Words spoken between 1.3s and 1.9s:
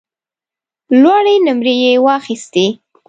نمرې